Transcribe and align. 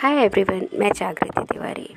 Hi 0.00 0.16
everyone 0.16 0.60
मैं 0.80 0.90
जागृति 0.96 1.40
तिवारी। 1.44 1.88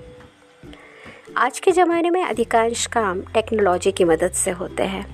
आज 1.37 1.59
के 1.59 1.71
ज़माने 1.71 2.09
में 2.09 2.21
अधिकांश 2.23 2.85
काम 2.85 3.21
टेक्नोलॉजी 3.33 3.91
की 3.91 4.03
मदद 4.03 4.31
से 4.31 4.51
होते 4.51 4.83
हैं, 4.83 5.05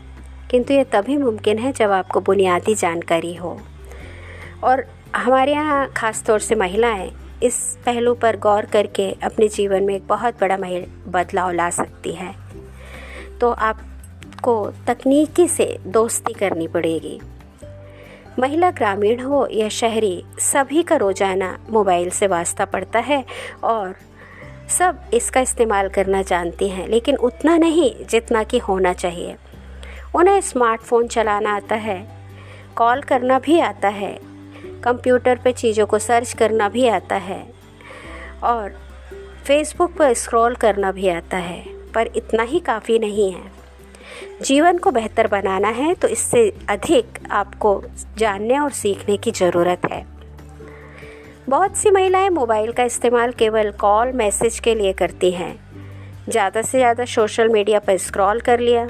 किंतु 0.51 0.73
ये 0.73 0.83
तभी 0.83 1.17
मुमकिन 1.17 1.59
है 1.59 1.71
जब 1.71 1.91
आपको 1.91 2.19
बुनियादी 2.21 2.75
जानकारी 2.75 3.35
हो। 3.35 3.55
और 4.63 4.85
हमारे 5.15 5.51
यहाँ 5.51 5.87
ख़ास 5.97 6.23
तौर 6.25 6.39
से 6.39 6.55
महिलाएँ 6.55 7.11
इस 7.43 7.77
पहलू 7.85 8.13
पर 8.15 8.37
गौर 8.39 8.65
करके 8.65 9.11
अपने 9.23 9.47
जीवन 9.47 9.83
में 9.83 9.95
एक 9.95 10.07
बहुत 10.07 10.39
बड़ा 10.41 10.57
बदलाव 10.57 11.51
ला 11.51 11.69
सकती 11.71 12.13
है। 12.13 12.33
तो 13.39 13.51
आपको 13.51 14.55
तकनीकी 14.87 15.47
से 15.47 15.75
दोस्ती 15.87 16.33
करनी 16.33 16.67
पड़ेगी। 16.67 17.19
महिला 18.39 18.69
ग्रामीण 18.71 19.19
हो 19.19 19.47
या 19.51 19.67
शहरी, 19.69 20.23
सभी 20.41 20.83
का 20.83 20.95
रोज़ाना 20.95 21.57
मोबाइल 21.69 22.09
से 22.09 22.27
वास्ता 22.27 22.65
पड़ता 22.65 22.99
है 22.99 23.23
और 23.63 23.95
सब 24.69 25.01
इसका 25.13 25.41
इस्तेमाल 25.41 25.89
करना 25.89 26.21
जानती 26.21 26.69
हैं, 26.69 26.87
लेकिन 26.87 27.15
उतना 27.15 27.57
नहीं 27.57 27.91
जितना 28.05 28.43
कि 28.43 28.57
होना 28.57 28.93
चाहिए। 28.93 29.35
उन्हें 30.15 30.39
स्मार्टफ़ोन 30.41 31.07
चलाना 31.07 31.55
आता 31.55 31.75
है, 31.75 31.99
कॉल 32.75 33.01
करना 33.01 33.39
भी 33.39 33.59
आता 33.59 33.87
है, 33.89 34.17
कंप्यूटर 34.83 35.39
पे 35.43 35.51
चीज़ों 35.53 35.85
को 35.85 35.99
सर्च 35.99 36.33
करना 36.33 36.69
भी 36.69 36.87
आता 36.87 37.15
है 37.17 37.43
और 38.43 38.79
फेसबुक 39.45 39.97
पर 39.97 40.13
स्क्रॉल 40.13 40.55
करना 40.55 40.91
भी 40.91 41.09
आता 41.09 41.37
है, 41.37 41.63
पर 41.93 42.09
इतना 42.15 42.43
ही 42.43 42.59
काफ़ी 42.59 42.99
नहीं 42.99 43.31
है। 43.31 43.58
जीवन 44.41 44.77
को 44.77 44.91
बेहतर 44.91 45.27
बनाना 45.27 45.67
है 45.67 45.93
तो 45.93 46.07
इससे 46.07 46.51
अधिक 46.69 47.19
आपको 47.31 47.81
जानने 48.17 48.59
और 48.59 48.71
सीखने 48.71 49.17
की 49.17 49.31
ज़रूरत 49.31 49.85
है। 49.91 50.05
बहुत 51.49 51.77
सी 51.77 51.91
महिलाएँ 51.91 52.29
मोबाइल 52.29 52.71
का 52.71 52.83
इस्तेमाल 52.83 53.31
केवल 53.31 53.71
कॉल, 53.71 54.11
मैसेज 54.11 54.59
के 54.59 54.75
लिए 54.75 54.93
करती 54.93 55.31
हैं। 55.31 55.55
ज़्यादा 56.29 56.61
से 56.61 56.77
ज़्यादा 56.77 57.05
सोशल 57.05 57.49
मीडिया 57.49 57.79
पर 57.79 57.97
स्क्रॉल 57.97 58.39
कर 58.39 58.59
लिया। 58.59 58.87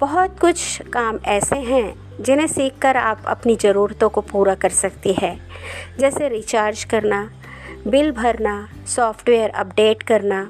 बहुत 0.00 0.38
कुछ 0.40 0.82
काम 0.82 1.18
ऐसे 1.26 1.56
हैं, 1.56 1.94
जिन्हें 2.20 2.46
सीखकर 2.46 2.96
आप 2.96 3.22
अपनी 3.26 3.56
ज़रूरतों 3.56 4.08
को 4.08 4.20
पूरा 4.20 4.54
कर 4.54 4.70
सकती 4.70 5.12
है। 5.12 5.36
जैसे 5.98 6.28
रिचार्ज 6.28 6.84
करना, 6.84 7.28
बिल 7.86 8.10
भरना, 8.12 8.68
सॉफ्टवेयर 8.86 9.50
अपडेट 9.50 10.02
करना, 10.02 10.42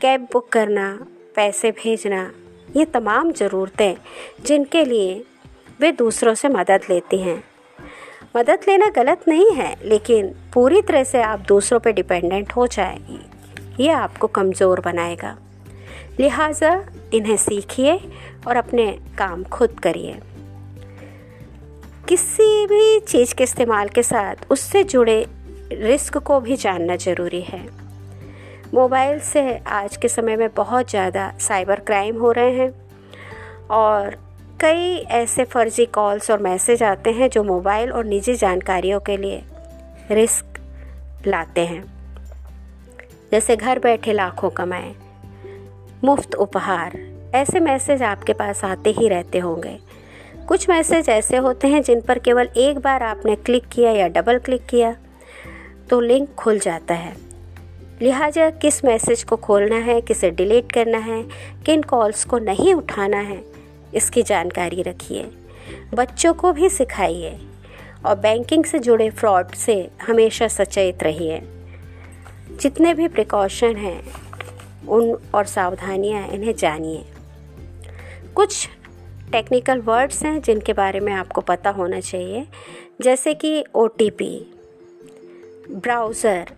कैब 0.00 0.26
बुक 0.32 0.48
करना, 0.48 0.92
पैसे 1.36 1.70
भेजना 1.72 2.30
ये 2.76 2.84
तमाम 2.84 3.32
ज़रूरतें 3.32 3.94
जिनके 4.46 4.84
लिए 4.84 5.22
वे 5.80 5.92
दूसरों 5.92 6.34
से 6.34 6.48
मदद 6.48 6.80
लेती 6.90 7.18
हैं। 7.18 7.42
मदद 8.36 8.60
लेना 8.68 8.88
गलत 8.88 9.24
नहीं 9.28 9.50
है, 9.50 9.74
लेकिन 9.84 10.34
पूरी 10.54 10.82
तरह 10.82 11.04
से 11.04 11.22
आप 11.22 11.40
दूसरों 11.40 11.80
पर 11.80 11.92
डिपेंडेंट 11.92 12.52
हो 12.52 12.66
जाएगी 12.66 13.20
ये 13.80 13.90
आपको 13.90 14.26
कमज़ोर 14.26 14.80
बनाएगा। 14.80 15.36
लिहाजा 16.20 16.72
इन्हें 17.14 17.36
सीखिए 17.36 17.98
और 18.46 18.56
अपने 18.56 18.86
काम 19.18 19.44
खुद 19.44 19.78
करिए। 19.80 20.18
किसी 22.08 22.66
भी 22.66 23.00
चीज़ 23.00 23.34
के 23.34 23.44
इस्तेमाल 23.44 23.88
के 23.88 24.02
साथ 24.02 24.50
उससे 24.50 24.82
जुड़े 24.84 25.24
रिस्क 25.72 26.18
को 26.18 26.40
भी 26.40 26.56
जानना 26.56 26.96
ज़रूरी 26.96 27.40
है। 27.40 27.79
मोबाइल 28.74 29.18
से 29.20 29.40
आज 29.66 29.96
के 29.96 30.08
समय 30.08 30.36
में 30.36 30.48
बहुत 30.56 30.90
ज़्यादा 30.90 31.32
साइबर 31.40 31.80
क्राइम 31.80 32.18
हो 32.20 32.30
रहे 32.32 32.50
हैं 32.52 32.72
और 33.70 34.16
कई 34.60 34.96
ऐसे 35.12 35.44
फर्जी 35.44 35.86
कॉल्स 35.86 36.30
और 36.30 36.38
मैसेज 36.38 36.82
आते 36.82 37.10
हैं 37.10 37.28
जो 37.30 37.42
मोबाइल 37.44 37.92
और 37.92 38.04
निजी 38.04 38.34
जानकारियों 38.34 39.00
के 39.00 39.16
लिए 39.16 39.42
रिस्क 40.10 40.58
लाते 41.26 41.60
हैं। 41.60 41.82
जैसे 43.32 43.56
घर 43.56 43.78
बैठे 43.78 44.12
लाखों 44.12 44.50
कमाएँ, 44.50 44.94
मुफ़्त 46.04 46.34
उपहार, 46.34 46.96
ऐसे 47.34 47.60
मैसेज 47.60 48.02
आपके 48.02 48.32
पास 48.32 48.64
आते 48.64 48.90
ही 48.90 49.08
रहते 49.08 49.38
होंगे। 49.38 49.78
कुछ 50.48 50.68
मैसेज 50.70 51.08
ऐसे 51.08 51.36
होते 51.36 51.68
हैं 51.68 51.82
जिन 51.82 52.00
पर 52.00 52.18
केवल 52.18 52.48
एक 52.56 52.78
बार 52.78 53.02
आपने 53.02 53.34
क्लिक 53.36 53.66
किया 53.68 53.90
या 53.90 54.08
डबल 54.10 54.38
क्लिक 54.38 54.66
किया 54.66 54.94
तो 55.90 56.00
लिंक 56.00 56.34
खुल 56.34 56.58
जाता 56.58 56.94
है। 56.94 57.29
लिहाजा 58.02 58.48
किस 58.50 58.84
मैसेज 58.84 59.22
को 59.22 59.36
खोलना 59.36 59.76
है, 59.76 60.00
किसे 60.00 60.30
डिलीट 60.30 60.72
करना 60.72 60.98
है, 60.98 61.22
किन 61.66 61.82
कॉल्स 61.82 62.24
को 62.24 62.38
नहीं 62.38 62.74
उठाना 62.74 63.18
है, 63.18 63.42
इसकी 63.94 64.22
जानकारी 64.22 64.82
रखिए। 64.82 65.26
बच्चों 65.94 66.32
को 66.34 66.52
भी 66.52 66.68
सिखाइए 66.68 67.38
और 68.06 68.14
बैंकिंग 68.16 68.64
से 68.64 68.78
जुड़े 68.78 69.10
फ्रॉड 69.10 69.54
से 69.54 69.74
हमेशा 70.02 70.48
सचेत 70.48 71.02
रहिए। 71.02 71.40
जितने 72.60 72.94
भी 72.94 73.08
प्रिकॉशन 73.08 73.76
हैं, 73.76 74.02
उन 74.88 75.16
और 75.34 75.46
सावधानियाँ 75.46 76.26
इन्हें 76.28 76.54
जानिए। 76.56 77.04
कुछ 78.34 78.68
टेक्निकल 79.32 79.80
वर्ड्स 79.80 80.22
हैं 80.24 80.40
जिनके 80.40 80.72
बारे 80.72 81.00
में 81.00 81.12
आपको 81.12 81.40
पता 81.40 81.70
होना 81.70 82.00
चाहिए, 82.00 82.46
जैसे 83.00 83.34
कि 83.34 83.64
ओटीपी, 83.74 84.34
ब्राउज़र, 85.70 86.52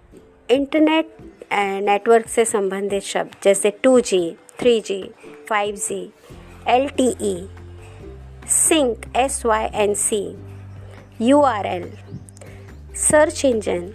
इंटरनेट 0.51 1.17
नेटवर्क 1.55 2.29
से 2.29 2.45
संबंधित 2.45 3.03
शब्द, 3.03 3.35
जैसे 3.45 3.71
two 3.83 4.01
G 4.01 4.37
three 4.61 4.81
G 4.81 5.03
five 5.49 5.77
G 5.77 6.03
L 6.69 6.89
T 6.89 7.09
E 7.21 7.37
sync 8.49 9.05
S 9.17 9.45
Y 9.47 9.69
N 9.75 9.95
C 9.95 10.21
U 11.21 11.41
R 11.41 11.67
L 11.67 11.91
search 12.95 13.45
engine 13.45 13.93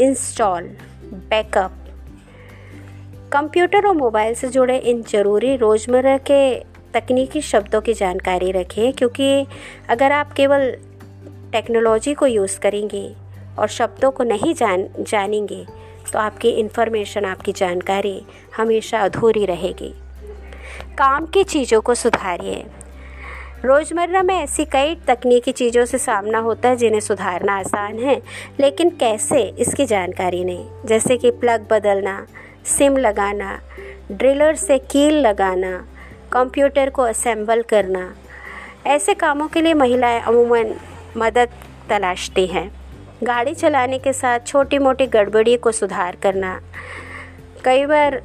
install 0.00 0.68
backup 1.30 1.72
computer 3.32 3.86
और 3.86 3.96
मोबाइल 3.96 4.34
से 4.34 4.48
जुड़े 4.48 4.76
इन 4.78 5.02
ज़रूरी 5.02 5.56
रोज़मर्रा 5.56 6.16
के 6.30 6.42
तकनीकी 6.94 7.40
शब्दों 7.40 7.80
की 7.80 7.94
जानकारी 7.94 8.52
रखिए 8.52 8.92
क्योंकि 8.92 9.46
अगर 9.88 10.12
आप 10.12 10.32
केवल 10.32 10.70
टेक्नोलॉजी 11.52 12.14
को 12.14 12.26
यूज़ 12.26 12.58
करेंगे 12.60 13.08
और 13.58 13.68
शब्दों 13.68 14.10
को 14.10 14.24
नहीं 14.24 14.54
जान, 14.54 14.88
जानेंगे 15.00 15.64
तो 16.12 16.18
आपकी 16.18 16.48
इन्फॉर्मेशन 16.48 17.24
आपकी 17.24 17.52
जानकारी 17.52 18.22
हमेशा 18.56 19.00
अधूरी 19.00 19.46
रहेगी। 19.46 19.94
काम 20.98 21.26
की 21.26 21.44
चीज़ों 21.44 21.80
को 21.80 21.94
सुधारिए। 21.94 22.66
रोज़मर्रा 23.64 24.22
में 24.22 24.34
ऐसी 24.34 24.64
कई 24.64 24.94
तकनीकी 24.94 25.52
चीज़ों 25.52 25.84
से 25.84 25.98
सामना 25.98 26.38
होता 26.38 26.68
है 26.68 26.76
जिन्हें 26.76 27.00
सुधारना 27.00 27.58
आसान 27.58 27.98
है, 27.98 28.22
लेकिन 28.60 28.90
कैसे, 28.90 29.42
इसकी 29.42 29.86
जानकारी 29.86 30.44
नहीं। 30.44 30.68
जैसे 30.84 31.16
कि 31.16 31.30
प्लग 31.30 31.66
बदलना, 31.70 32.26
सिम 32.64 32.96
लगाना 32.96 33.60
ड्रिलर 34.12 34.54
से 34.54 34.78
कील 34.78 35.14
लगाना 35.14 35.86
कंप्यूटर 36.32 36.90
को 36.90 37.02
असेंबल 37.02 37.62
करना। 37.62 38.14
ऐसे 38.86 39.14
कामों 39.14 39.48
के 39.48 39.60
लिए 39.60 39.74
महिलाएँ 39.74 40.20
अमूमन 40.20 40.74
मदद 41.16 41.48
तलाशती 41.90 42.46
हैं। 42.46 42.77
गाड़ी 43.24 43.54
चलाने 43.54 43.98
के 43.98 44.12
साथ 44.12 44.40
छोटी 44.46 44.78
मोटी 44.78 45.06
गड़बड़ी 45.06 45.56
को 45.56 45.72
सुधार 45.72 46.16
करना। 46.16 46.60
कई 47.64 47.86
बार 47.86 48.20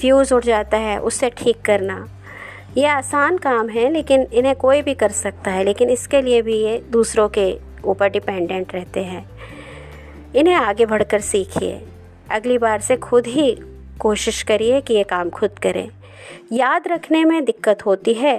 फ्यूज़ 0.00 0.34
उड़ 0.34 0.42
जाता 0.44 0.76
है 0.76 0.98
उससे 1.00 1.30
ठीक 1.30 1.60
करना। 1.62 2.06
ये 2.76 2.86
आसान 2.86 3.38
काम 3.38 3.68
है, 3.68 3.90
लेकिन 3.92 4.26
इन्हें 4.32 4.54
कोई 4.56 4.82
भी 4.82 4.94
कर 4.94 5.10
सकता 5.10 5.50
है, 5.50 5.64
लेकिन 5.64 5.90
इसके 5.90 6.22
लिए 6.22 6.42
भी 6.42 6.56
ये 6.56 6.78
दूसरों 6.90 7.28
के 7.28 7.56
ऊपर 7.84 8.08
डिपेंडेंट 8.08 8.74
रहते 8.74 9.04
हैं। 9.04 9.24
इन्हें 10.36 10.54
आगे 10.54 10.86
बढ़कर 10.86 11.20
सीखिए। 11.20 11.80
अगली 12.30 12.58
बार 12.58 12.80
से 12.80 12.96
खुद 12.96 13.26
ही 13.26 13.56
कोशिश 14.00 14.42
करिए 14.42 14.80
कि 14.80 14.94
ये 14.94 15.02
काम 15.04 15.30
खुद 15.30 15.58
करें। 15.58 15.88
याद 16.52 16.88
रखने 16.88 17.24
में 17.24 17.44
दिक्कत 17.44 17.86
होती 17.86 18.14
है 18.14 18.36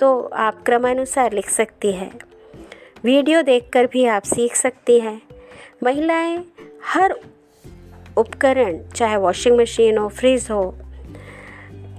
तो 0.00 0.18
आप 0.36 0.62
क्रमानुसार 0.62 1.32
लिख 1.32 1.48
सकती 1.50 1.92
है। 1.92 2.10
वीडियो 3.04 3.42
देखकर 3.42 3.86
भी 3.86 4.04
आप 4.06 4.22
सीख 4.24 4.54
सकती 4.54 4.98
हैं। 5.00 5.20
महिलाएँ 5.82 6.44
हर 6.84 7.14
उपकरण, 8.16 8.78
चाहे 8.94 9.16
वॉशिंग 9.16 9.58
मशीन 9.60 9.98
हो 9.98 10.08
फ्रिज 10.08 10.48
हो, 10.50 10.78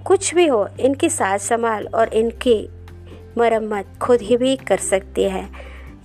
कुछ 0.05 0.33
भी 0.35 0.47
हो, 0.47 0.67
इनकी 0.79 1.09
साज 1.09 1.39
संभाल 1.39 1.87
और 1.87 2.13
इनकी 2.13 2.69
मरम्मत 3.37 3.85
खुद 4.01 4.21
ही 4.21 4.37
भी 4.37 4.55
कर 4.55 4.77
सकती 4.77 5.23
है। 5.23 5.47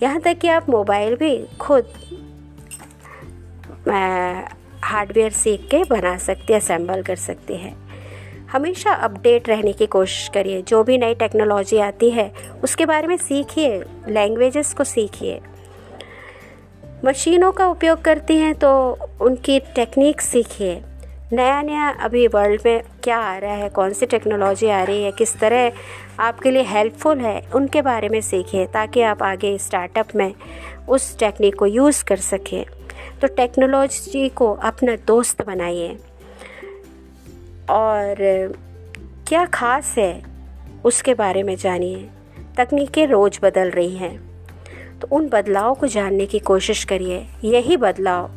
यहाँ 0.03 0.21
तक 0.21 0.39
कि 0.39 0.49
आप 0.49 0.69
मोबाइल 0.71 1.17
भी 1.17 1.47
खुद 1.61 1.93
हार्डवेयर 4.85 5.33
सीख 5.33 5.69
के 5.71 5.83
बना 5.85 6.17
सकती 6.19 6.53
है 6.53 6.59
असेंबल 6.59 7.03
कर 7.03 7.17
सकती 7.17 7.57
है। 7.57 7.75
हमेशा 8.53 8.93
अपडेट 8.93 9.49
रहने 9.49 9.73
की 9.73 9.87
कोशिश 9.87 10.29
करिए। 10.35 10.63
जो 10.63 10.83
भी 10.85 10.99
नई 10.99 11.15
टेक्नोलॉजी 11.15 11.79
आती 11.79 12.11
है, 12.11 12.33
उसके 12.65 12.87
बारे 12.87 13.07
में 13.07 13.17
सीखिए 13.17 13.83
लैंग्वेजेस 14.09 14.73
को 14.75 14.85
सीखिए। 14.85 15.41
मशीनों 17.05 17.53
का 17.53 17.67
उपयोग 17.67 18.03
करती 18.03 18.37
हैं 18.37 18.55
तो 18.55 18.69
उनकी 19.21 19.59
टेक्निक 19.61 20.21
सीखिए। 20.21 20.83
नया 21.33 21.63
नया 21.63 21.89
अभी 21.89 22.27
वर्ल्ड 22.27 22.63
में 22.67 22.83
क्या 23.05 23.19
आ 23.19 23.37
रहा 23.39 23.55
है, 23.55 23.69
कौन 23.69 23.93
सी 23.93 24.07
टेक्नोलॉजी 24.07 24.67
आ 24.67 24.83
रही 24.85 25.03
है, 25.03 25.13
किस 25.13 25.37
तरह 25.39 25.73
आपके 26.21 26.51
लिए 26.51 26.63
हेल्पफुल 26.63 27.21
है, 27.21 27.49
उनके 27.55 27.83
बारे 27.83 28.09
में 28.09 28.21
सीखिए 28.21 28.67
ताकि 28.67 29.03
आप 29.03 29.23
आगे 29.23 29.59
स्टार्टअप 29.59 30.17
में 30.17 30.35
उस 30.89 31.19
टेक्निक 31.19 31.55
को 31.55 31.67
यूज़ 31.67 32.05
कर 32.05 32.17
सकें। 32.17 32.65
तो 33.21 33.27
टेक्नोलॉजी 33.27 34.29
को 34.29 34.53
अपना 34.53 34.97
दोस्त 34.97 35.47
बनाइए। 35.47 35.99
और 37.71 38.15
क्या 39.29 39.45
ख़ास 39.45 39.95
है, 39.99 40.23
उसके 40.85 41.15
बारे 41.15 41.43
में 41.43 41.57
जानिए। 41.57 42.09
तकनीकें 42.57 43.07
रोज़ 43.07 43.41
बदल 43.43 43.71
रही 43.71 43.97
हैं। 43.97 44.34
तो 45.01 45.09
उन 45.13 45.29
बदलाव 45.29 45.75
को 45.75 45.87
जानने 45.87 46.27
की 46.27 46.39
कोशिश 46.39 46.85
करिए। 46.85 47.27
यही 47.45 47.77
बदलाव। 47.77 48.31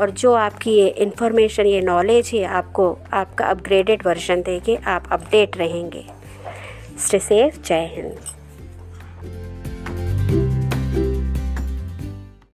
और 0.00 0.10
जो 0.10 0.32
आपकी 0.32 0.70
ये 0.70 0.88
इन्फॉर्मेशन 0.88 1.66
ये 1.66 1.80
नॉलेज 1.80 2.30
है, 2.34 2.44
आपको, 2.44 2.98
आपका 3.12 3.44
अपग्रेडेड 3.44 4.06
वर्जन 4.06 4.42
देगी 4.42 4.76
आप 4.76 5.08
अपडेट 5.12 5.56
रहेंगे। 5.56 6.04
स्टे 6.98 7.18
सेफ़ 7.18 7.62
जय 7.66 7.90
हिंद। 7.96 8.33